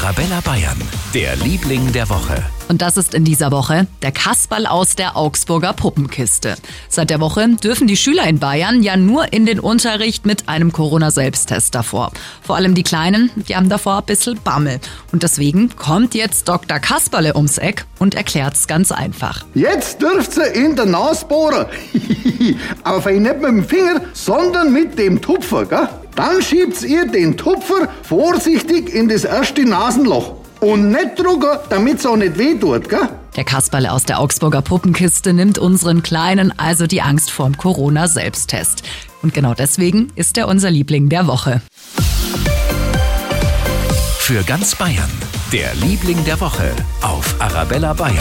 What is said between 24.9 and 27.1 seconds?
dem Tupfer, gell? Dann schiebt ihr